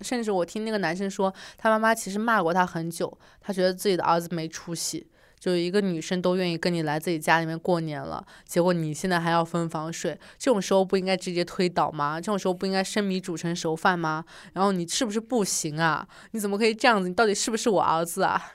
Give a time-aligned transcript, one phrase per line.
[0.00, 5.06] 甚至我听那个男生说，他妈妈其实骂过他很久，他觉得自己的儿子没出息。
[5.38, 12.18] 就一个女生都愿意跟你来自己家里面过年了，结果你现在还要分房睡，这种时候不应该直接推倒吗？
[12.18, 14.24] 这种时候不应该生米煮成熟饭吗？
[14.54, 16.08] 然后你是不是不行啊？
[16.30, 17.08] 你怎么可以这样子？
[17.08, 18.54] 你到底是不是我儿子啊？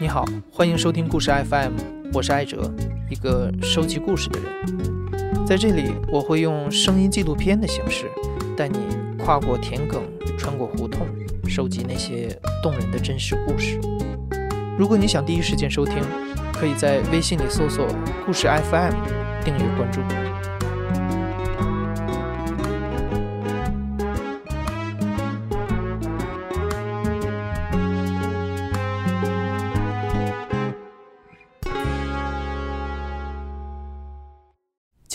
[0.00, 1.72] 你好，欢迎收听故事 FM，
[2.12, 2.72] 我是艾哲，
[3.10, 5.44] 一个收集故事的人。
[5.44, 8.06] 在这里，我会用声音纪录片的形式，
[8.56, 8.78] 带你
[9.18, 9.98] 跨过田埂，
[10.38, 11.04] 穿过胡同，
[11.48, 12.28] 收集那些
[12.62, 13.80] 动人的真实故事。
[14.78, 15.96] 如果你想第一时间收听，
[16.52, 17.84] 可以在微信里搜索
[18.24, 18.94] “故事 FM”，
[19.44, 20.00] 订阅关注。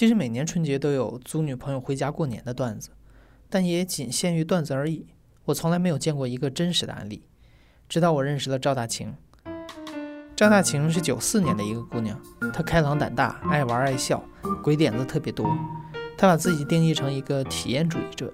[0.03, 2.89] 其实每年春节都有租女朋友回家过年的段子，
[3.49, 5.07] 但也仅限于段子而已。
[5.45, 7.23] 我从来没有见过一个真实的案例。
[7.87, 9.15] 直到我认识了赵大晴。
[10.35, 12.19] 赵大晴是九四年的一个姑娘，
[12.51, 14.21] 她开朗胆大，爱玩爱笑，
[14.61, 15.49] 鬼点子特别多。
[16.17, 18.33] 她把自己定义成一个体验主义者。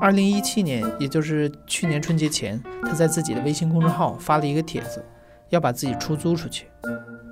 [0.00, 5.04] 二零一七年，也就是去年春节前，她在自己的微信公众号发了一个帖子，
[5.52, 6.66] 要把自己出租出去。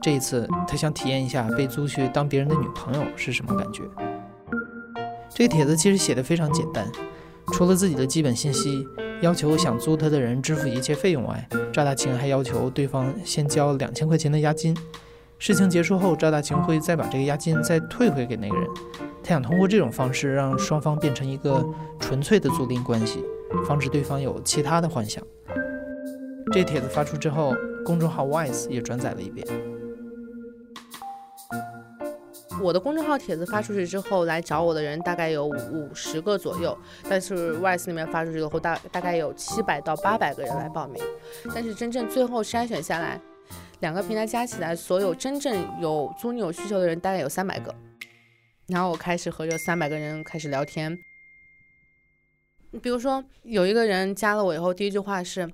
[0.02, 3.82] 这一次，他想体验一下被租去当别人的女朋友是什么感觉。
[5.30, 6.86] 这个帖子其实写的非常简单，
[7.52, 8.86] 除了自己的基本信息，
[9.22, 14.76] 要求想租他的人支付一切费用外，赵大晴还要求对方先交两千块钱的押金。
[15.38, 18.68] 事情结束后，赵大晴会再把这个押金再退回给那个人。
[19.22, 21.64] 他想通过这种方式让双方变成一个
[21.98, 23.24] 纯粹的租赁关系，
[23.66, 25.22] 防止对方有其他的幻想。
[26.52, 29.46] 这帖子发出之后，公众号 Wise 也转载了一遍。
[32.62, 36.76] 我的公众号帖子发出去之后，来找我的人大概有五十个左右，
[37.08, 41.02] 但是 Wise 那边发出去之后，大大概有七百到八百个人来报名，
[41.54, 43.18] 但是真正最后筛选下来，
[43.80, 47.74] 两个平台加起来，所有真正有租女有需求的人大概有三百个，
[48.66, 50.98] 然后我开始和这三百个人开始聊天，
[52.82, 55.50] 比如说有一个人加了我以后，第一句话是：“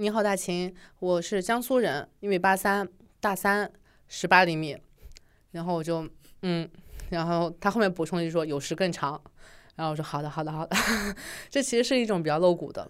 [0.00, 2.88] 你好，大秦，我是江苏人，一米八三，
[3.18, 3.68] 大三，
[4.06, 4.78] 十八厘米。”
[5.50, 6.08] 然后我就。
[6.42, 6.70] 嗯，
[7.10, 9.20] 然后他后面补充一句说有时更长，
[9.74, 10.76] 然后我说好的好的好的，
[11.50, 12.88] 这其实是一种比较露骨的。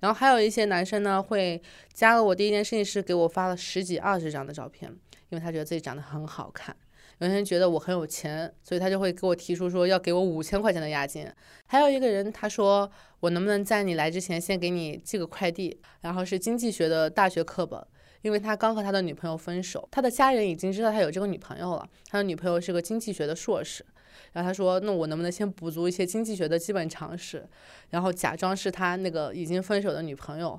[0.00, 1.62] 然后还有一些男生呢会
[1.92, 4.90] 加了我，第一件事情是给我发了十几二十张的照片，
[5.28, 6.74] 因为他觉得自己长得很好看。
[7.18, 11.26] 有些人觉得我很有钱，所以他就会给我提出说要给我五千块钱的押金。
[11.66, 17.84] 还有一个人他说我能不能在你来之前先给你寄个快递，然后是经济学的大学课本。
[18.22, 21.86] 因为他刚和他的女朋友分手，他的家人已经知道他有这个女朋友了。
[22.08, 23.84] 他的女朋友是个经济学的硕士，
[24.32, 27.46] 然后他说：“那我能不能先补足一些经济学的基本常识，
[27.90, 30.58] 然后假装是他那个已经分手的女朋友？”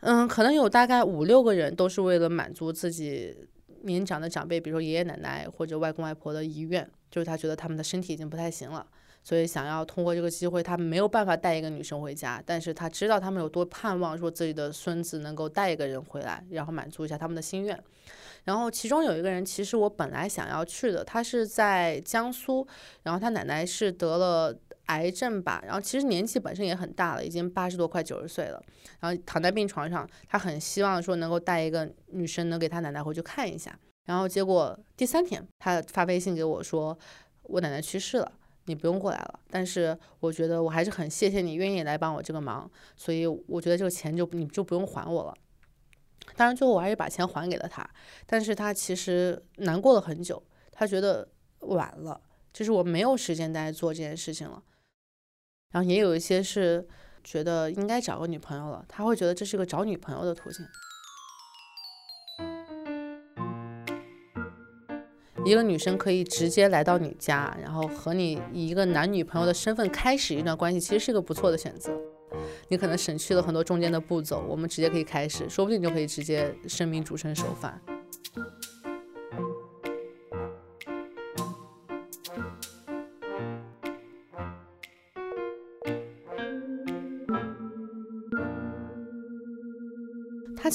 [0.00, 3.34] 嗯，可能有大概五六个人都是为了满足自己
[3.86, 8.86] 年长的长辈，比如说爷爷奶奶或者外公外婆的遗愿，就是他觉得他们的身体已经不太行了。
[9.22, 17.76] 所以想要通过这个机会，他没有办法带一个女生回家，但是他知道他们有多盼望说自己的孙子能够带一个人回来，然后满足一下他们的心愿。
[18.44, 22.64] 然后其中有一个人，其实我本来想要去的，他是在江苏，
[23.02, 28.62] 然后他奶奶是得了癌症吧，然后其实年纪本身也很大了，已经八十多快九十岁了，
[29.00, 33.78] 然后躺在病床上，他很希望说能够带一个女生能给他奶奶回去看一下。
[34.04, 36.96] 然后结果第三天，他发微信给我说，
[37.42, 38.32] 我奶奶去世了。
[38.68, 45.32] 你不用过来了，但是我觉得我还是很谢谢你愿意来帮我这个忙，所以我觉得这个钱就你就不用还我了。
[46.34, 47.88] 当然最后我还是把钱还给了他，
[48.26, 50.42] 但是他其实难过了很久，
[50.72, 51.28] 他觉得
[51.60, 52.20] 晚了，
[52.52, 54.60] 就是我没有时间再做这件事情了。
[55.70, 56.86] 然后也有一些是
[57.22, 60.64] 觉得应该找个女朋友了，他会觉得这是个找女朋友的途径。
[65.44, 71.92] 一个女生可以直接来到你家，然后和你以一个男女朋友的身份开始一段关系，其实是一个不错的选择。
[72.68, 77.80] 你可能省去了很多中间的步骤，我们直接可以开始，说不定就可以直接生米煮成熟饭。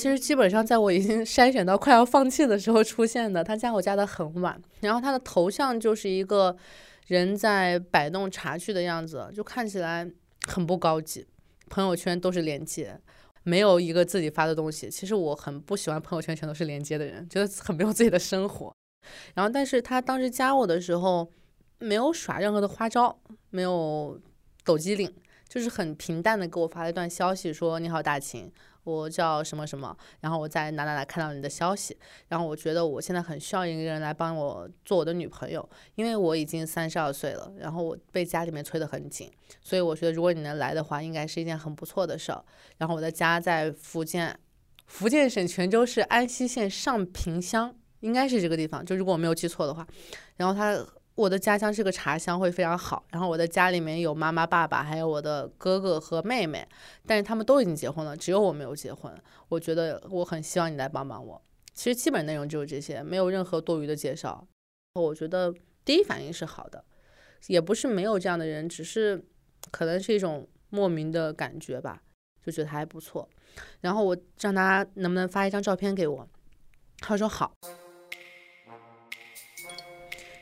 [0.01, 3.43] 其实基本上在我已经 筛选到快要放弃的时候出现的。
[3.43, 6.57] 他加我加的很晚，然后他的头像就是一个
[7.05, 10.09] 人在摆弄茶具的样子，就看起来
[10.47, 11.27] 很不高级。
[11.69, 12.99] 朋友圈都是链接，
[13.43, 14.89] 没有一个自己发的东西。
[14.89, 18.73] 其实我很不喜欢朋友圈全都是连接的人，觉得很没有自己的生活。
[19.35, 21.29] 然后，但是他当时加我的时候，
[21.77, 23.15] 没有耍任何的花招，
[23.51, 24.19] 没有
[24.63, 25.13] 抖机灵，
[25.47, 28.51] 就是很平淡的给我发了一段消息，说：“你好，大秦。”
[28.83, 31.95] 我叫什么什么，然后我在哪哪哪看到你的消息，
[32.27, 39.31] 然后我觉得我现在很需要一个人来帮我做我的女朋友，因为我已经三十二岁了，然后我被家里面催得很紧，
[39.61, 42.43] 所以我觉得如果你能来的话，应该是一件很不错的事儿。
[42.77, 44.37] 然后我的家在福建，
[44.87, 49.85] 福建省泉州市安溪县上坪乡，应该是这个地方，就如果我没有记错的话，
[50.37, 50.83] 然后他。
[51.21, 53.05] 我的家乡是个茶乡，会非常好。
[53.11, 56.67] 然后我的家里面有妈妈、爸爸，还有我的哥哥和妹妹，
[57.05, 59.13] 但是他们都已经结婚了，只有我没有结婚。
[59.47, 61.39] 我觉得我很希望你来帮帮我。
[61.75, 64.47] 其实基本内容就是这些，没有任何多余的介绍。
[64.95, 65.53] 我觉得
[65.85, 66.83] 第一反应是好的，
[67.45, 69.23] 也不是没有这样的人，只是
[69.69, 72.01] 可能是一种莫名的感觉吧，
[72.43, 73.29] 就觉得还不错。
[73.81, 76.27] 然后我让他能不能发一张照片给我，
[76.97, 77.53] 他说好。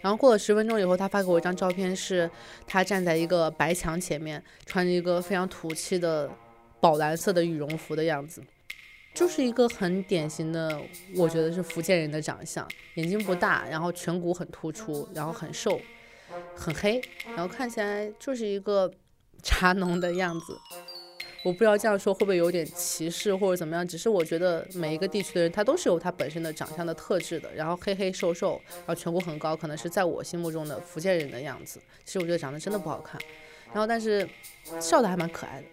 [0.01, 2.29] 然后过了十分钟以后，他发给我一张照片，是
[2.65, 6.29] 他站在一个白墙前面，穿着一个非常土气的
[6.79, 8.41] 宝蓝色的羽绒服的样子，
[9.13, 10.81] 就是一个很典型的，
[11.15, 15.79] 我觉得是福建人的长相，眼睛不大，然后颧骨很突出，然后很瘦，
[16.55, 18.89] 很黑，然后看起来就是一个
[19.43, 20.57] 茶农的样子。
[21.41, 27.49] 我不知道这样说会不会有点歧视或者怎么样，只是我觉得每一个地区的人他都是有他本身的长相的特质的。
[27.55, 31.79] 然后黑黑瘦瘦，然后颧骨很高，可能是在我心目中的福建人的样子。
[32.03, 33.19] 其实我觉得长得真的不好看，
[33.67, 34.27] 然后但是
[34.81, 35.67] 笑的还蛮可爱的。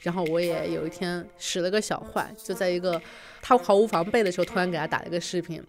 [0.00, 3.00] 然后我也有一天使了个小坏，就在一个
[3.42, 5.62] 他毫无防备的时候，突然给他打了个视频，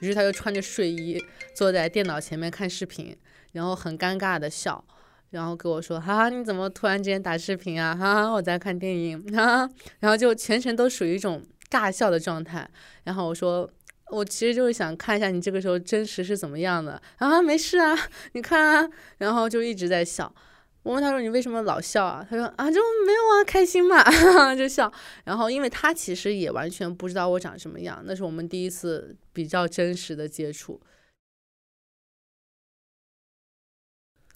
[0.00, 1.22] 于是他就穿着睡衣
[1.54, 3.16] 坐在电脑前面看视频，
[3.52, 4.82] 然后很尴尬的笑。
[5.30, 7.94] 然后跟我说：“哈哈，你怎么突然之间打视频啊？
[7.94, 9.20] 哈哈，我在看电影。
[9.34, 9.68] 哈，
[10.00, 12.66] 然后就全程都属于一种尬笑的状态。
[13.04, 13.68] 然后我说，
[14.10, 17.00] 我其实就是想看一下你这个时候真实是怎么样的。
[17.16, 17.94] 啊，没事啊，
[18.32, 18.88] 你看啊。
[19.18, 20.32] 然后就一直在笑。
[20.84, 22.24] 我问他说：你为什么老笑啊？
[22.30, 24.04] 他说：啊，就没有啊，开心嘛，
[24.54, 24.90] 就笑。
[25.24, 30.80] 然后因为他其实也完全不知道我长什么样，那是我们第一次比较真实的接触。”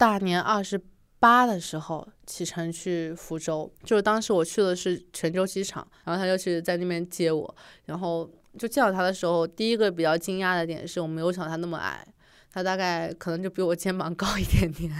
[0.01, 0.81] 大年二十
[1.19, 7.55] 八的时候启程去福州，就是当时我去的是泉州机场，然后他就去在那边接我，
[7.85, 8.27] 然后
[8.57, 12.03] 就见到他的时候，第一个比较惊讶的点是我没有想到他那么矮，
[12.51, 14.91] 他大概可能就比我肩膀高一点点，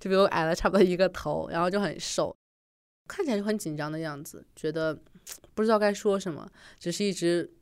[0.00, 2.34] 就比我矮了差不多一个头，然后就很瘦，
[3.06, 4.98] 看起来就很紧张的样子，觉得
[5.52, 6.48] 不知道该说什么，
[6.78, 7.52] 只是一直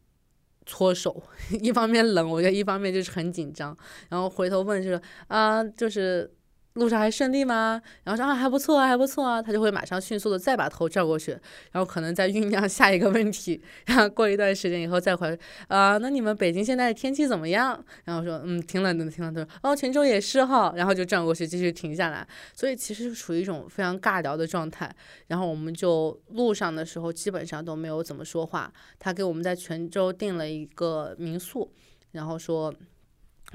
[0.64, 1.20] 搓手，
[1.60, 3.76] 一方面冷，我觉得一方面就是很紧张，
[4.10, 6.32] 然后回头问就是啊，就是。
[6.74, 7.80] 路上还顺利吗？
[8.02, 11.30] 然后说啊还不错啊还不错啊，他就会马上迅速的再把头转过去，
[11.70, 15.38] 然后可能再酝酿下一个问题，然后过一段时间以后再回
[15.68, 17.80] 啊，那你们北京现在天气怎么样？
[18.06, 24.92] 然后说嗯挺冷的挺冷的，哦泉州也是哈，然后就转过去继续停下来，所以其实是处于一种非常尬聊的状态。
[25.28, 31.72] 然后我们就路上的时候基本上都没有怎么说话，他给我们在泉州订了一个民宿，
[32.10, 32.74] 然后说。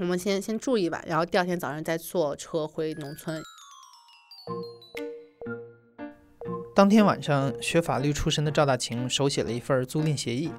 [0.00, 3.42] 我们先先住一晚，然后第二天早上再坐车回农村。
[6.74, 10.50] 当天晚上，学法律出身的赵大晴手写了一份租赁协议，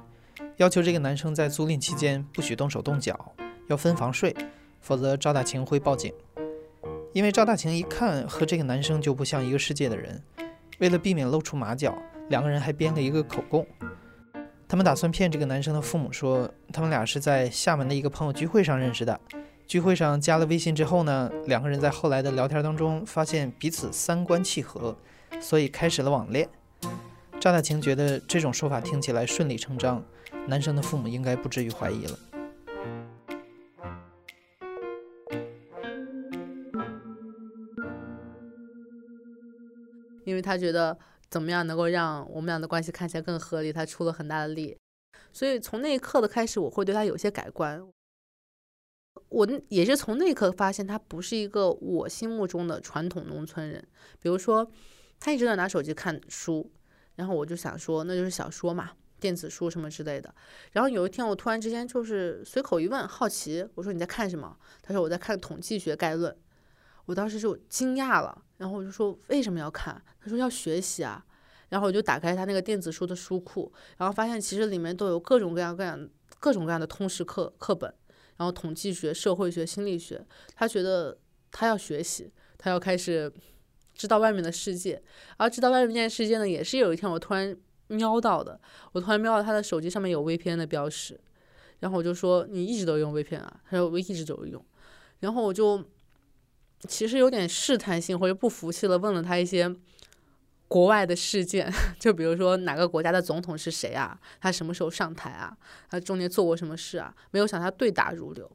[0.58, 3.34] 要求这个男生在租赁期间不许动手动脚，
[3.66, 4.32] 要分房睡，
[4.80, 6.14] 否则赵大晴会报警。
[7.12, 10.22] 因为赵大晴一看和这个男生就不像一个世界的人，
[10.78, 13.66] 为了避免露出马脚，两个人还编了一个口供。
[14.72, 19.20] 他们打算骗这个男生的父母说，他们俩是在厦门的一个朋友聚会上认识的。
[19.66, 24.96] 聚会上加了微信之后呢，两个人在后来的聊天当中发现彼此三观契合，
[25.42, 26.48] 所以开始了网恋。
[27.38, 30.02] 赵大晴觉得这种说法听起来顺理成章，
[30.46, 32.18] 男生的父母应该不至于怀疑了。
[40.24, 40.96] 因为他觉得。
[41.32, 43.72] 怎么样能够让我们俩的关系看起来更合理？
[43.72, 44.76] 他出了很大的力，
[45.32, 47.82] 所以从那一刻的开始，我会对他有些改观。
[49.30, 53.82] 我也是从那一刻发现，他不是一个我心目中的传统农村人。
[54.20, 54.70] 比如说，
[55.18, 56.70] 他一直在拿手机看书，
[57.14, 60.34] 然后我就想说，那就是小说嘛，电子书什么之类的。
[60.72, 64.54] 然后有一天，我突然之间就是随口一问，好奇，我说你在看什么？
[64.82, 66.30] 他说我在看《统计学概论》。
[67.06, 70.00] 我当时就惊讶了，然后我就说为什么要看？
[70.20, 71.24] 他说要学习啊。
[71.68, 76.06] 然后我就打开他那个电子书的书库，然后发现其实里面都有各种各样各样
[76.38, 77.90] 各种各样的通识课课本，
[78.36, 80.22] 然后统计学、社会学、心理学。
[80.54, 81.16] 他觉得
[81.50, 83.32] 他要学习，他要开始
[83.94, 85.02] 知道外面的世界。
[85.38, 87.56] 而知道外面世界呢，也是有一天我突然
[87.86, 88.60] 瞄到的，
[88.92, 91.18] 我突然瞄到他的手机上面有 VPN 的标识，
[91.78, 93.60] 然后我就说你一直都用 VPN 啊？
[93.70, 94.62] 他说我一直都用。
[95.20, 95.82] 然后我就
[96.88, 99.74] 其实有点试探性或者不服气了，问了他一些。
[100.68, 101.70] 国外的事件，
[102.00, 104.18] 就比如说哪个国家的总统是谁啊？
[104.40, 105.54] 他什么时候上台啊？
[105.90, 107.14] 他中间做过什么事啊？
[107.30, 108.50] 没有想他对答如流，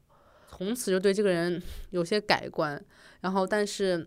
[0.50, 2.84] 从此就对这个人有些改观。
[3.20, 4.04] 然后，但是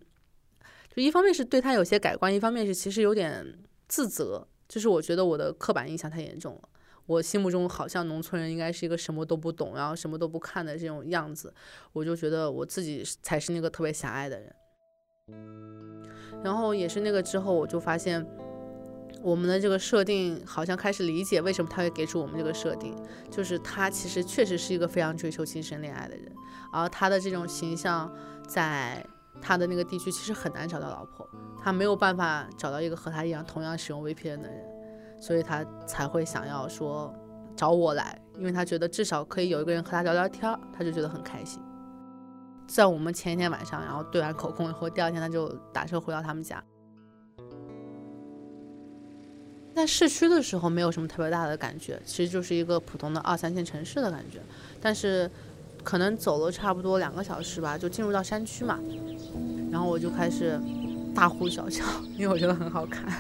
[0.94, 6.68] 就一方面是对他有些改观，一方面是其实有点自责，就是我觉得我的刻板印象太严重了。
[7.06, 11.54] 我心目中好像农村人应该是一个什么都不懂，然后什么都不看的这种样子，
[11.94, 14.56] 我就觉得我自己才是那个特别狭隘的人。
[16.44, 18.26] 然后也是那个之后，我就发现
[19.22, 22.96] 我们的这个设定好像开始理解为什么他会给出我们这个设定，
[23.30, 26.32] 就是他其实确实是一个非常追求精神恋爱的人，
[26.74, 28.12] 而他的这种形象
[28.48, 29.06] 在
[29.40, 31.28] 他的那个地区其实很难找到老婆，
[31.62, 34.66] 他没有办法找到一个和他一样同样使用 VPN 的人，
[35.22, 37.14] 所以他才会想要说
[37.56, 41.62] 找我来，因为他觉得至少可以有一个人和他聊聊天，他就觉得很开心。
[42.68, 46.62] 在我们前一天晚上，然后对完口供以后，第二天他就打车回到他们家。
[49.76, 54.40] 在市区的时候没有什么特别大的感觉，其实就是一个普通的二三线城市的感觉。
[54.82, 55.30] 但是，
[55.84, 58.80] 可能走了差不多两个小时吧，就进入到山区嘛。
[59.72, 60.60] 然后我就开始
[61.14, 61.84] 大呼小叫，
[62.18, 63.14] 因为我觉得很好看。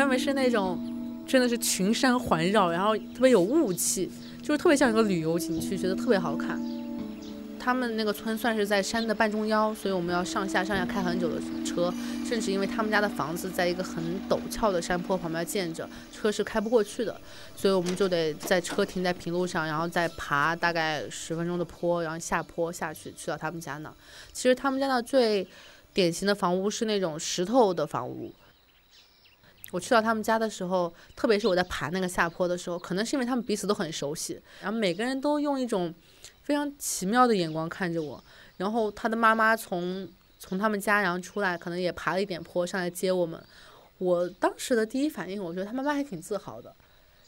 [0.00, 0.78] 外面是那种
[1.26, 4.10] 真的是群山环绕，然后特别有雾气。
[4.42, 6.58] 就是特别像一个旅游景区，觉得特别好看。
[7.58, 11.92] 他们那个村算是在山的半中央，所以我们要上下上下开很久的车，
[12.26, 17.20] 甚至因为他们家的房子在一个很陡峭的山坡旁边建着，车是开不过去的，
[17.54, 23.92] 所以我们就得在车停在平路上，然后再爬大概十分钟的坡，然后下坡下去去到他们家那。
[24.32, 25.46] 其实他们家那最
[25.92, 28.32] 典型的房屋是那种石头的房屋。
[29.70, 35.94] 我去到他们家的时候，特别是我在爬那个下坡的时候，可能是因为他们彼此都很熟悉，然后每个人都用一种
[36.42, 38.22] 非常奇妙的眼光看着我。
[38.56, 40.08] 然后他的妈妈从
[40.38, 43.42] 从他们家然后出来，可能也爬了一点坡上来接我们。
[43.98, 46.74] 我当时的第一反应，我觉得他妈妈还挺自豪的，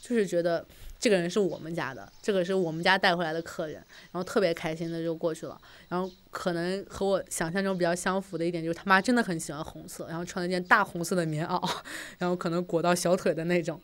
[0.03, 0.67] 就是觉得。
[1.03, 3.75] 这个人是我们家的，这个是我们家带回来的客人，
[4.13, 5.61] 然后特别开心的就过去了。
[5.89, 11.83] 然后可能和我想象中比较相符的一点就是他妈真的很喜欢红色，然后穿了件大红色的棉袄，
[12.19, 13.83] 然后可能裹到小腿的那种，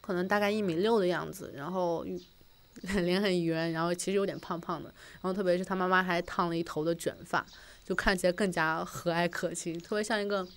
[0.00, 2.06] 可能大概一米六的样子，然后
[3.02, 4.88] 脸很圆，然后其实有点胖胖的，
[5.20, 7.44] 然后特别是他妈妈还烫了一头的卷发，
[7.84, 10.48] 就看起来更加和蔼可亲，特别像一个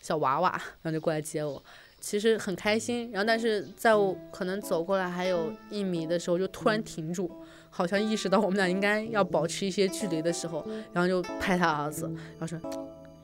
[0.00, 1.60] 小娃娃，然后就过来接我。
[2.08, 7.28] 其实很开心，然后但是在我可能走过来还有一米的时候，就突然停住，
[7.68, 12.06] 好像意识到我们俩应该要保持一些距离的时候，然后就拍他儿子，
[12.38, 12.60] 然后说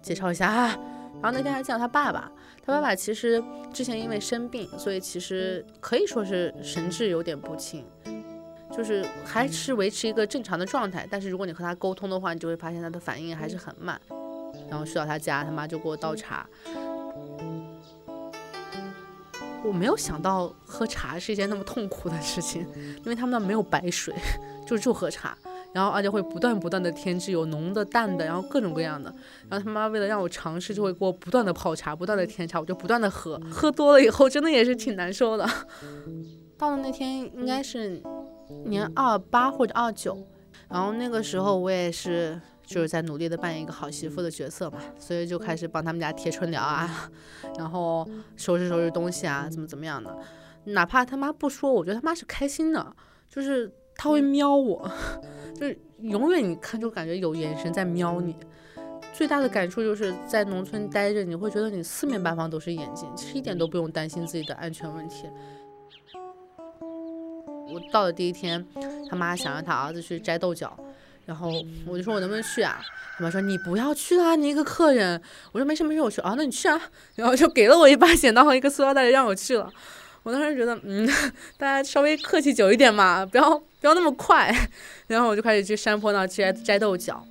[0.03, 0.77] 介绍一下啊。
[1.23, 2.29] 然后那天还见到他爸爸，
[2.67, 3.41] 他爸爸其实
[3.73, 7.85] 之前因为生病，所以其实可以说是神志有点不清，
[8.77, 14.01] 就是还是维持一个正常的状态，但是如果你和他沟通的话，你就会发现他的反应还是很慢。
[14.69, 16.47] 然后去到他家，他妈就给我倒茶。
[19.65, 22.67] 我没有想到喝茶是一件那么痛苦的事情，
[22.99, 24.15] 因为他们那没有白水，
[24.67, 25.37] 就就喝茶，
[25.73, 29.13] 然后而且会不断不断的添置，有浓的、淡的，然后各种各样的。
[29.49, 35.49] 然后他妈为了让我尝试，就会给我不断的泡茶，不断的添茶，我就不断的喝，喝多了以后真的也是挺难受的。
[36.59, 38.03] 到了那天应该是
[38.67, 40.19] 年二八或者二九，
[40.69, 42.41] 然后那个时候我也是。
[42.65, 47.11] 就是在努力的扮演一个好媳妇的角色嘛，所以就开始帮他们家贴春联啊，
[47.59, 50.17] 然后收拾收拾东西啊，怎么怎么样的。
[50.65, 52.95] 哪怕他妈不说，我觉得他妈是开心的，
[53.29, 54.91] 就是他会瞄我，
[55.59, 58.37] 就是永远你看就感觉有眼神在瞄你。
[59.13, 65.27] 最大的感触就是在农村待着，你会觉得你四面八方都是眼睛，其实一点都不用担心自己的安全问题。
[67.69, 68.65] 我到了第一天，
[69.11, 70.79] 他妈想让他儿子去摘豆角。
[71.33, 71.51] 然后
[71.87, 72.79] 我就说，我能不能去啊？
[73.17, 75.19] 他妈说你不要去啊，你一个客人。
[75.51, 76.35] 我说没事没事，我去啊。
[76.37, 76.79] 那你去啊。
[77.15, 79.73] 然后就给了我一把剪刀和一个塑料袋，让我去了。
[80.25, 81.09] 我当时觉得，嗯，
[81.57, 84.55] 大家稍微客气久一点嘛，不要不要那么快。
[85.07, 87.27] 然后我就开始去山坡那去摘豆角。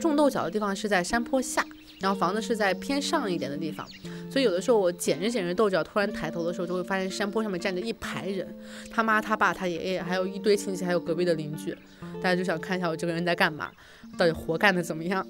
[0.00, 1.66] 种豆角的地方是在山坡下。
[2.02, 3.86] 然后房子是在偏上一点的地方，
[4.28, 8.52] 所以有的时候我捡着捡着豆角，突然抬头的时候，就会发现山坡上面站着一排人，
[8.90, 11.72] 他妈、他爸、他爷爷，还有一堆亲戚，还有隔壁的邻居，
[12.20, 13.70] 大家就想看一下我这个人在干嘛，
[14.18, 15.24] 到底活干的怎么样。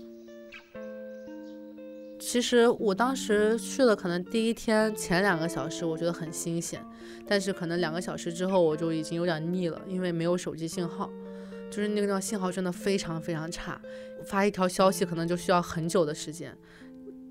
[2.19, 6.81] 其实我当时去了，可能第一天前两个小时我觉得很新鲜，
[7.26, 11.11] 但是可能两个小时之后我就已经有点腻了，因为没有手机信号。
[11.73, 13.81] 就是那个地方信号真的非常非常差，
[14.26, 16.55] 发一条消息可能就需要很久的时间。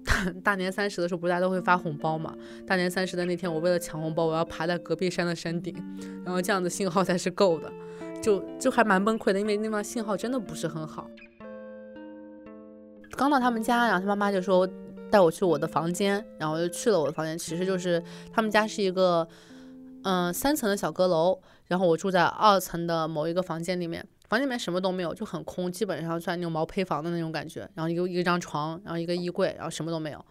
[0.04, 2.36] 大大年三十的时候，不是大家都会发红包嘛？
[2.66, 5.76] 大年三十的那天，我为了抢红包，我要爬在隔壁山的山顶，
[6.26, 7.72] 然后这样的信号才是够的，
[8.20, 11.08] 就就还蛮崩溃的，因为那方信号真的不是很好。
[13.12, 14.68] 刚到他们家，然后他妈妈就说
[15.12, 19.28] 带我去我的房间，然后我就去了我的房间，其实就是他们家是一个
[20.02, 24.04] 嗯三层的小阁楼，然后我住在二层的某一个房间里面。
[24.32, 27.70] 房间里面什么都没有，就很空，基本上算那种毛坯房的那种感觉。
[27.76, 30.26] 然后一个一张床，然后一个衣柜，然后什么都没有。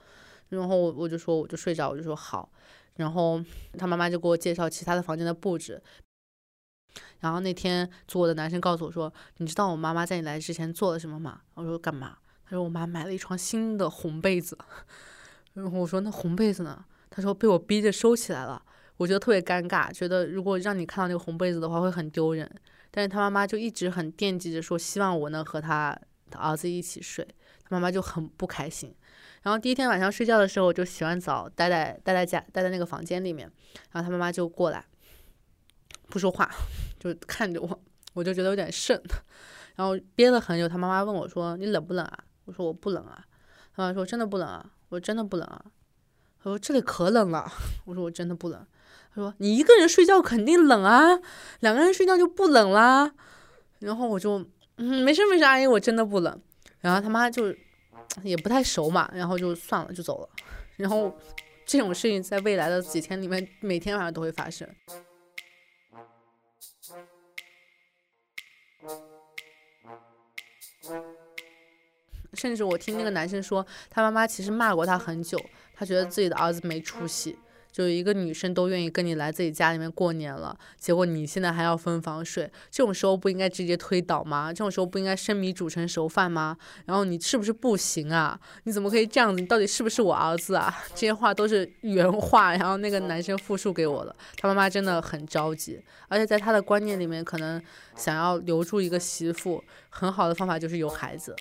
[0.49, 2.51] 然后我我就说我就睡着，我就说好。
[2.97, 3.39] 然后
[3.77, 5.83] 他妈妈就给我介绍其他的房间的布置。
[7.19, 12.17] 然后那天做我的男生告诉我说：“你知道我妈妈在你来之前做了什么吗？”我说：“干嘛？”
[12.49, 14.57] 他说：“我妈买了一床新的红被子。
[15.53, 18.63] ”然后我说：“那红被子呢？”他说：“被我逼着收起来了。”
[18.97, 22.51] 我觉得特别尴尬，觉得如果让你看到那个红被子的话，会很丢人。
[22.91, 25.99] 但是他妈妈就一直很惦记着说，希望我能和他
[26.33, 27.27] 儿子一起睡。
[27.63, 28.95] 他妈妈就很不开心。
[29.43, 33.51] 然后第一天晚上睡觉的时候，我就洗完澡，待在待在家，待在那个房间里面。
[33.93, 34.85] 然后他妈妈就过来，
[36.09, 36.51] 不说话，
[36.99, 37.81] 就看着我，
[38.13, 39.01] 我就觉得有点瘆。
[39.77, 43.25] 然后憋了很久，他妈妈问我说：“你冷不冷啊？”我说：“我不冷啊。”
[43.75, 45.65] 他妈说：“真的不冷啊？”我说：“真的不冷啊。”
[46.43, 47.51] 他说：“这里可冷了。”
[47.87, 48.67] 我说：“我真的不冷。”
[49.15, 51.19] 他说：“你一个人睡觉肯定冷啊，
[51.61, 53.13] 两个人睡觉就不冷啦。”
[53.81, 54.39] 然后我就
[54.77, 56.43] 嗯，没事没事，阿姨，我真的不冷。
[56.81, 57.55] 然后他妈就
[58.23, 60.29] 也不太熟嘛，然后就算了，就走了。
[60.77, 61.15] 然后
[61.67, 64.69] 这种事情在未来的几天里面，每天晚上都会发生。
[72.35, 75.39] 甚至我听那个男生说，他妈妈其实骂过他很久，
[75.75, 77.37] 他觉得自己的儿子没出息。
[77.73, 84.53] 就一个女生都愿意跟你来自己家里面过年了，结果你现在还要分房睡，这种时候不应该直接推倒吗？
[84.53, 86.57] 这种时候不应该生米煮成熟饭吗？
[86.87, 88.39] 然后你是不是不行啊？
[88.65, 89.41] 你怎么可以这样子？
[89.41, 90.75] 你到底是不是我儿子啊？
[90.95, 94.15] 这些话都是原话，然后那个男生复述给我的。
[94.37, 97.63] 他妈妈真的很着急，而且在他的观念里面，可能
[97.95, 101.35] 想要留住一个媳妇，很好的方法就是有孩子。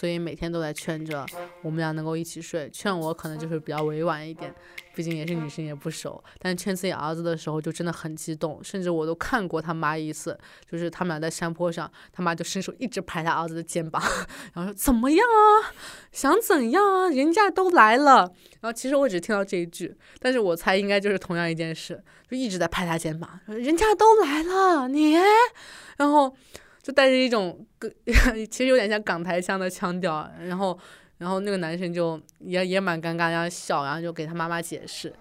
[0.00, 1.26] 所以每天都在劝着
[1.60, 4.50] 我们俩能够一起睡，劝我可能就是比较委婉一点，
[4.94, 6.24] 毕竟也是女生也不熟。
[6.38, 14.02] 但劝自己儿子的时候就真的很激动，甚至我都看过他妈一次，就是他们俩在山坡上，他妈就伸手一直拍他儿子的肩膀，
[14.54, 15.68] 然后说怎么样啊，
[16.12, 18.20] 想怎样啊，人家都来了。
[18.62, 25.18] 然后其实我只听到这一句，但是我猜应该就是同样一件事，就一直在拍他肩膀，人家都来了，你，
[25.98, 26.34] 然后。
[26.82, 27.66] 就带着一种，
[28.50, 30.78] 其实有点像港台腔的腔调，然后，
[31.18, 35.12] 然后那个男生就也也蛮尴尬，然后笑，然后就给他妈妈解释。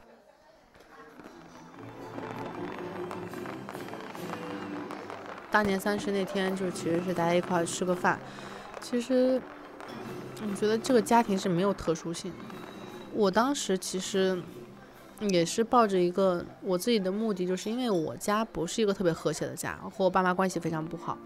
[5.52, 8.20] 大年三十那天，就其实是大家一块吃个饭。
[8.80, 9.42] 其实，
[10.42, 12.32] 我觉得这个家庭是没有特殊性。
[13.14, 14.42] 我当时其实
[15.20, 21.18] 也是抱着一个我自己的目的，就是因为我家不是一个特别和谐的家，和我爸妈关系非常不好。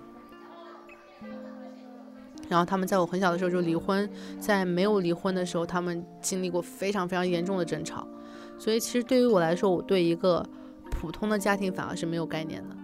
[2.49, 8.08] 然后他们在我很小的时候就离婚，在没有离婚的时候，他们经历过非常非常严重的争吵，
[8.58, 10.45] 所以其实对于我来说，我对一个
[10.91, 12.75] 普通的家庭反而是没有概念的。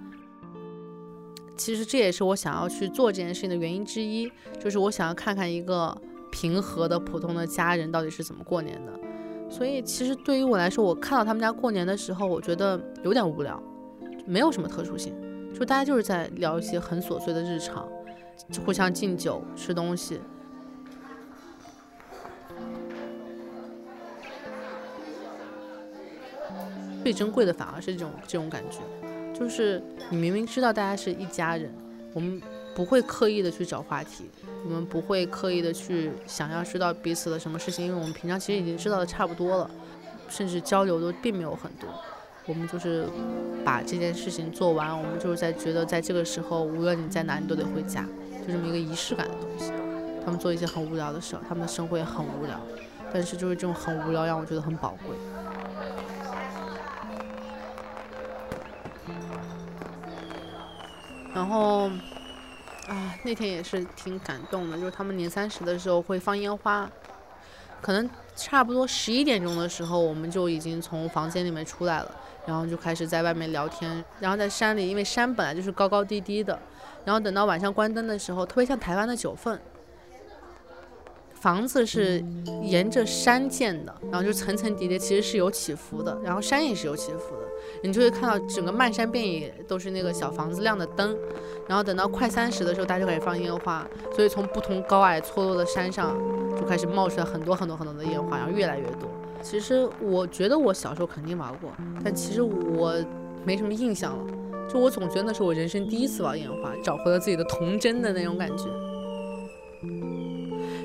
[1.58, 5.96] 其实这也是我想要去做这件事情的原因之一，就是我想要看看一个
[6.32, 8.94] 平和的普通的家人到底是怎么过年的。
[9.50, 13.62] 所以其实对于我来说，我看到他们家过年的时候，我觉得有点无聊，
[14.26, 15.14] 没有什么特殊性，
[15.54, 17.86] 就大家就是在聊一些很琐碎的日常。
[18.66, 20.20] 互相敬酒、吃东西，
[27.04, 28.80] 最珍贵的反而是这种这种感觉，
[29.34, 31.72] 就是你明明知道大家是一家人，
[32.14, 32.42] 我们
[32.76, 34.30] 不会刻意的去找话题，
[34.66, 39.72] 我们不会刻意的去想要知道彼此的什么事情，因为我们平常其实已经知道的差不多了，
[40.28, 41.90] 甚至交流都并没有很多。
[42.46, 43.08] 我们就是
[43.64, 48.06] 把这件事情做完，我们就是在觉得在这个时候，无论你在哪，你都得回家。
[48.50, 49.72] 就这么一个仪式感的东西，
[50.26, 52.60] 他们做一些很无聊的事，他们的生活也很无聊，
[53.14, 55.16] 但是就是这种很无聊让我觉得很宝贵。
[61.32, 61.90] 然后，
[62.88, 66.90] 啊，那天也是挺感动的，就是他们年三十的时候会放烟花，
[67.82, 72.10] 可能差不多十一点钟的时候，我们就已经从房间里面出来了，
[72.46, 76.58] 然后就开始在外面聊天，然后在山里，因为山本来就是高高低低的。
[77.04, 79.60] 然后等到晚上关灯的时候，特别像台湾的九份，
[81.42, 82.24] 房子是
[82.62, 87.48] 沿着山建的，然后就层层叠叠，其实是有起伏的，然后山也是有起伏的，
[87.84, 91.16] 你就会看到整个漫山遍野都是那个小房子亮的灯，
[91.68, 96.18] 然后等到快三十的时候，大家就开始放烟花，所以从不同高矮错落的山上
[96.60, 99.10] 就开始冒出来很多很多很多的烟花，然后越来越多。
[99.42, 101.72] 其实我觉得我小时候肯定玩过，
[102.04, 102.94] 但其实我
[103.46, 104.34] 没什么印象了，
[104.70, 108.66] 就我总觉得那是我人生第一次玩烟花，找回了自己的童真的那种感觉。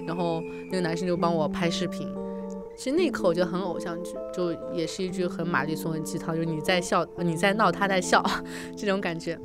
[0.06, 2.08] 然后那个男生就帮我拍视频，
[2.76, 8.22] 其实那一刻我觉得很偶像剧，就也是一句很玛丽苏的鸡汤，就是你在笑，你在闹，他在笑，
[8.76, 9.38] 这种感觉。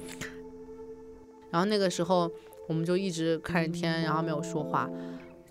[1.50, 2.30] 然后那个时候
[2.68, 4.90] 我们就一直看着天，然后没有说话，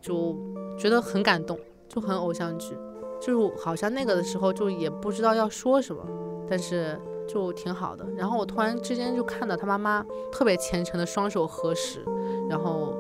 [0.01, 0.37] 就
[0.79, 2.77] 觉得很感动，就很偶像剧，
[3.21, 6.05] 就是好像那个的时候就也不知道要说什么，
[6.49, 8.07] 但是就挺好的。
[8.17, 12.05] 然后我突然之间就看到他妈妈特别虔诚的双手合十，
[12.49, 12.97] 然后。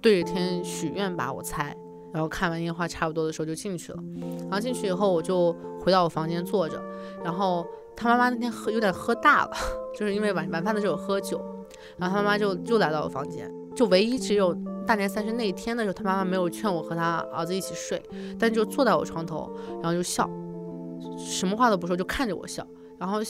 [0.00, 1.76] 对着天许愿吧，我猜。
[2.12, 3.98] 然后看完烟花差不多的时候就进去了。
[4.40, 6.82] 然后进去以后，我就回到我房间坐着。
[7.22, 9.52] 然后他妈妈那天喝有点喝大了，
[9.96, 11.40] 就是因为晚晚饭的时候喝酒。
[11.96, 14.52] 然后他妈妈就又来到我房间，就唯一只有
[14.84, 18.02] 大年三十那一天的时候，他妈妈没有劝我和他儿子一起睡，
[18.38, 20.28] 但就坐在我床头，然后就笑，
[21.16, 22.66] 什么话都不说，就看着我笑。
[22.98, 23.20] 然后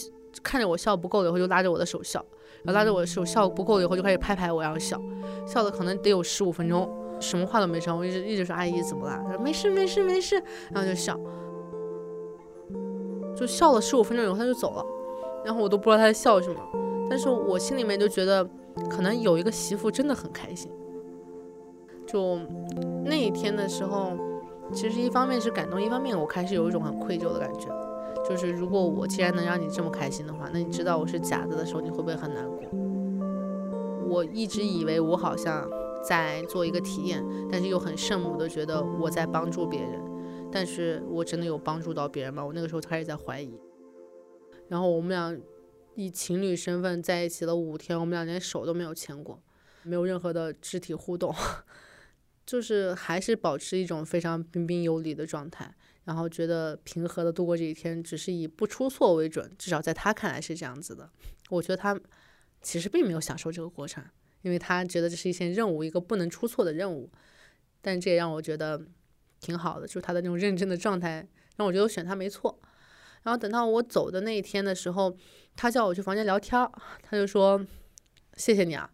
[0.43, 2.25] 看着我笑不够了以后，就拉着我的手笑。
[2.63, 5.01] 然后拉着我的手笑不够了以后，就开始拍拍我，然后笑，
[5.47, 9.19] 笑的可能得有十五分钟，什么话都没说，我一直一直说阿姨怎么了？
[9.27, 10.37] 他说没事没事没事，
[10.71, 11.19] 然后就笑，
[13.35, 14.85] 就笑了十五分钟以后他就走了，
[15.43, 16.61] 然后我都不知道他在笑什么，
[17.09, 18.47] 但是我心里面就觉得
[18.91, 20.71] 可能有一个媳妇真的很开心。
[22.07, 22.39] 就
[23.05, 24.13] 那一天的时候，
[24.71, 27.69] 其实一方面是感动，一方面我开始有一种很愧疚的感觉。
[28.31, 32.63] 就是如果我既然能让你这么开心的话，那你知道我是假的的时候，你会不会很难过？
[34.09, 35.69] 我一直以为我好像
[36.01, 40.01] 在做一个体验，但是又很圣母的觉得我在帮助别人，
[40.53, 42.47] 但是我真的有帮助到别人吗？
[42.47, 43.53] 我那个时候开始在怀疑。
[44.69, 45.37] 然后我们俩
[45.97, 49.43] 以情侣身份在一起了五天，我们俩连手都没有牵过，
[49.83, 51.35] 没有任何的肢体互动，
[52.47, 55.75] 就是还是保持一种非常彬彬有礼的状态。
[56.11, 61.09] 然后觉得平和的度过这一天，只是以不出错为准，至少在他看来是这样子的。
[61.51, 61.97] 我觉得他
[62.61, 64.05] 其实并没有享受这个过程，
[64.43, 67.09] 因为他觉得这是一项任务，一个不能出错的任务。
[67.81, 68.85] 但这也让我觉得
[69.39, 71.25] 挺好的，就是他的那种认真的状态，
[71.57, 72.59] 让我觉得我选他没错。
[73.23, 75.17] 然后等到我走的那一天的时候，
[75.55, 76.69] 他叫我去房间聊天，
[77.03, 77.65] 他就说
[78.37, 78.91] ：“谢谢你啊，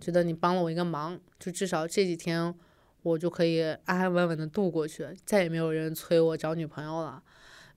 [0.00, 2.54] 觉得你帮了我一个忙，就至少这几天。”
[3.02, 7.22] 我就可以安安稳稳的度过去，再也没有人催我找女朋友了。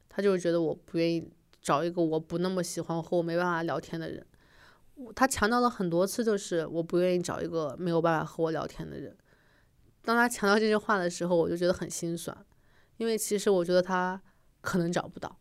[0.09, 1.29] 他就是觉得我不愿意
[1.61, 4.25] 找一个我不那么喜欢和我没办法聊天的人。
[5.13, 9.13] 他强调了很多次，就是我不愿意找一个没有办法和我聊天的人。
[10.03, 12.45] 当他强调这句话的时候，我就觉得很心酸，
[12.97, 14.21] 因为其实我觉得他
[14.61, 15.37] 可能找不到，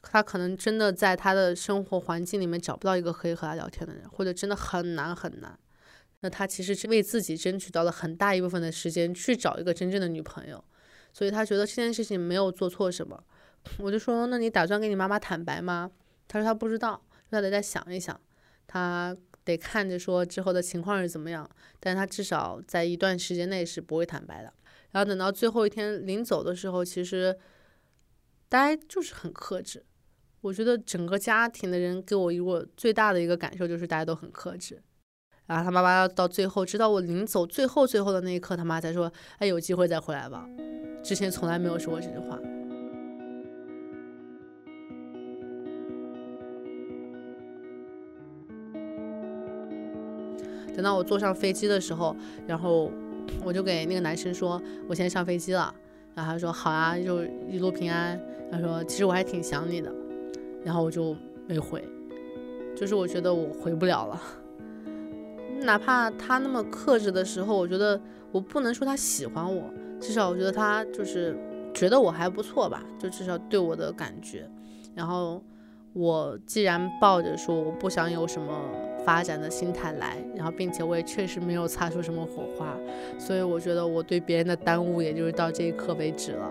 [0.00, 5.58] 他可能真的在他的生活环境里面找不到一个可以和他聊天的人，或者真的很难很难。
[6.20, 10.62] 那他其实是为自己争取到了很大一部分的时间去找一个真正的女朋友，
[11.12, 13.22] 所以他觉得这件事情没有做错什么。
[13.78, 15.90] 我就说，那你打算跟你妈妈坦白吗？
[16.28, 18.18] 他说他不知道，他得再想一想，
[18.66, 21.48] 他得看着说之后的情况是怎么样。
[21.78, 24.52] 但他至少在一段时间内是不会坦白的。
[24.90, 27.38] 然后等到最后一天临走的时候，其实
[28.48, 29.84] 大家就是很克制。
[30.42, 34.82] 我觉得整个家庭的人给我一个最大的一个感受就是大家都很克制。
[35.50, 40.48] 然后他妈妈到最后，直到我临走最后最后的那一刻，他妈才说：“哎，有机会再回来吧。”
[41.02, 42.38] 之前从来没有说过这句话。
[50.72, 52.14] 等到我坐上飞机的时候，
[52.46, 52.88] 然后
[53.44, 55.74] 我就给那个男生说：“我现在上飞机了。”
[56.14, 58.16] 然后他说：“好啊，就一路平安。”
[58.52, 59.92] 他说：“其实我还挺想你的。”
[60.64, 61.16] 然后我就
[61.48, 61.82] 没回，
[62.76, 64.22] 就是我觉得我回不了了。
[65.60, 68.00] 哪怕他那么克制的时候，我觉得
[68.32, 69.64] 我不能说他喜欢我，
[70.00, 71.36] 至少我觉得他就是
[71.72, 74.48] 觉得我还不错吧，就至少对我的感觉。
[74.94, 75.42] 然后
[75.92, 78.52] 我既然抱着说我不想有什么
[79.04, 82.76] 发展的心态来，然后并且我也确实没有擦出什么火花，
[83.18, 86.50] 所以我觉得我对别人的耽误也就是到这一刻为止了。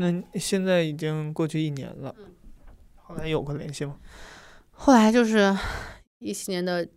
[0.00, 2.14] 那现在已经过去一年了，
[2.96, 3.98] 后来有过联系吗？
[4.70, 5.54] 后来就是
[6.20, 6.88] 一七年的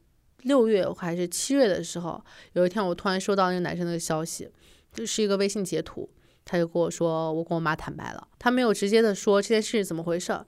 [0.44, 4.50] 六月还是七月的时候，有一天我突然收到那个男生的消息，
[4.94, 6.10] 就是一个微信截图，
[6.46, 10.40] 他就跟我说我跟我妈坦白了，他没有直接的说这件事是怎么回事，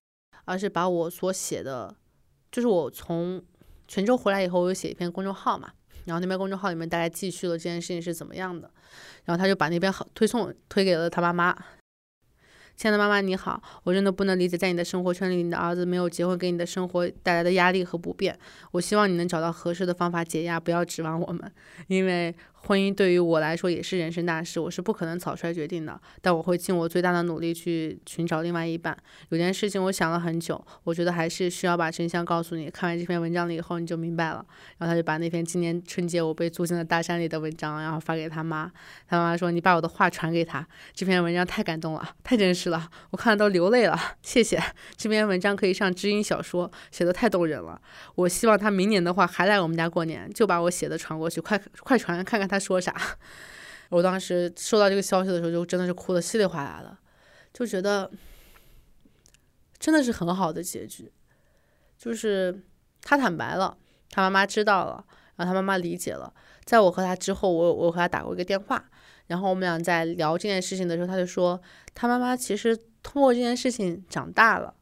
[0.46, 1.94] 而是把我所写的，
[2.54, 3.44] 就是我从
[3.86, 5.74] 泉州回来以后，我有写一篇公众号嘛，
[6.06, 8.72] 然后那边公众号里面大概记叙了这件事情是怎么样的，
[9.26, 11.54] 然后他就把那边好推送推给了他妈妈。
[12.76, 13.62] 亲爱的妈妈，你好！
[13.84, 18.38] 我真的不能理解，在你的生活圈里，你的儿子没有结婚给你的生活带来的压力和不便。
[18.72, 21.52] 我希望你能找到合适的方法解压，不要指望我们，
[21.88, 22.36] 因为。
[22.68, 28.98] 婚姻对于我来说也是人生大事，我是不可能草率决定的，但我会尽我最大的努力去寻找另外一半。
[29.30, 32.68] 有件事情我想了很久，我觉得还是需要把真相告诉你。
[32.68, 34.44] 看完这篇文章了以后，你就明白了。
[34.80, 38.72] 然后他就把那篇今年春节我被租进了大山里的文章，然后发给他妈。
[39.08, 43.96] 他妈妈说：“你把我的话传给他，这篇文章太感动了，太真实了，我看了都流泪了。
[44.24, 44.60] 谢谢，
[44.98, 47.80] 这篇文章可以上知音小说，写的太动人了。
[48.16, 52.96] 我希望他明年的话还来我们家过年，就把我写的传过去，快快传看看他。”他说啥？
[53.90, 56.98] 我当时收到这个消息的时候，就真的是哭的稀里哗啦的，
[57.54, 58.10] 就觉得
[59.78, 61.12] 真的是很好的结局。
[61.98, 62.64] 就是
[63.02, 63.78] 他坦白了，
[64.10, 66.34] 他妈妈知道了，然后他妈妈理解了。
[66.66, 68.84] 在我和他之后，我我和他打过一个电话，
[69.28, 71.62] 然后我们俩在聊这件事情的时候，他就说
[71.94, 74.74] 他妈妈其实通过这件事情长大了，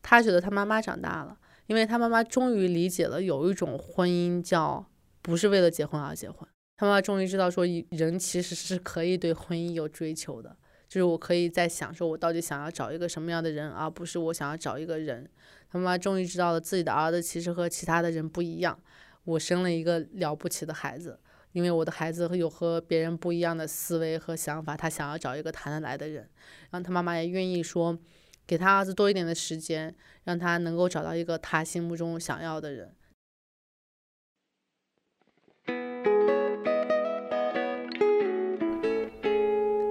[0.00, 4.86] 他觉得他妈妈长大了，因为他妈妈终于理解了有一种婚姻叫
[5.20, 6.48] 不是为了结婚而结婚。
[6.80, 10.56] 他妈妈终于知道，说人其实是可以对婚姻有追求的，
[10.88, 15.28] 就是我可以在想，说我到底想要找一个什么样的人，而不是我想要找一个人。
[15.70, 18.80] 他妈妈终于知道了自己的儿子其实和其他的人不一样，
[19.24, 21.20] 我生了一个了不起的孩子，
[21.52, 26.26] 因为我的孩子有和别人不一样的思维和想法，他想要找一个谈得来的人。
[26.70, 27.98] 然后他妈妈也愿意说，
[28.46, 32.94] 给他儿子多一点的时间，让他能够找到一个他心目中想要的人。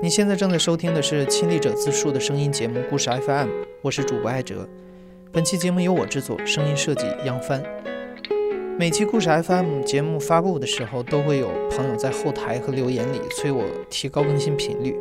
[0.10, 3.48] 你现在正在收听的是亲历者自述的声音节目《故事 FM》，
[3.84, 4.68] 我是主播艾哲。
[5.32, 7.64] 本期节目由我制作，声音设计杨帆。
[8.80, 14.98] 每期《故事 FM》节目发布的时候，都会有朋友在后台和留言里催我提高更新频率。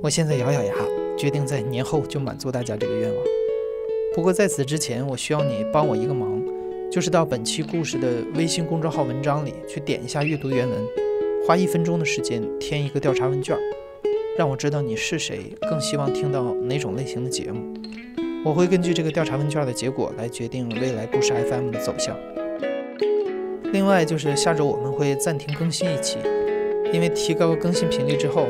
[0.00, 0.72] 我现在咬咬牙，
[1.18, 3.24] 决定在年后就满足大家这个愿望。
[4.14, 6.40] 不过在此之前，我需要你帮我一个忙，
[6.92, 10.78] 就是到本期故事的微信公众号文章里去点一下阅读原文，
[11.44, 13.58] 花一分钟的时间填一个调查问卷。
[14.34, 17.74] 让我知道你是谁，更希望听到哪种类型的节目。
[18.42, 22.16] 我会根据这个调查问卷的结果来决定未来故事 FM 的走向。
[23.72, 26.16] 另外就是下周我们会暂停更新一期，
[26.94, 28.46] 因为提高更新频率之后，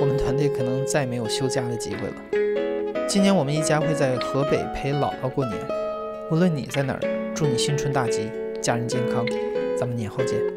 [0.00, 3.06] 我们团队可能再没有休假的机会了。
[3.06, 5.56] 今年我们一家会在河北陪姥姥过年，
[6.32, 7.00] 无论你在哪儿，
[7.36, 8.28] 祝你新春大吉，
[8.60, 9.24] 家人健康，
[9.78, 10.49] 咱们年后见。